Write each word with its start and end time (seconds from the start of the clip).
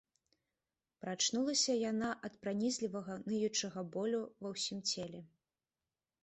Прачнулася 1.03 1.75
яна 1.91 2.09
ад 2.29 2.33
пранізлівага 2.45 3.19
ныючага 3.27 3.79
болю 3.97 4.23
ва 4.47 4.55
ўсім 4.57 4.79
целе. 4.95 5.21